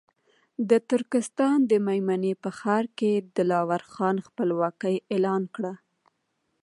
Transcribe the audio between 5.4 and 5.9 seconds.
کړه.